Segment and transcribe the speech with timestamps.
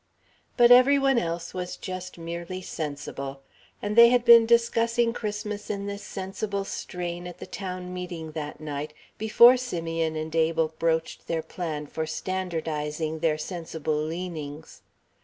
[0.57, 3.43] But every one else was just merely sensible.
[3.83, 8.59] And they had been discussing Christmas in this sensible strain at the town meeting that
[8.59, 14.81] night, before Simeon and Abel broached their plan for standardizing their sensible leanings.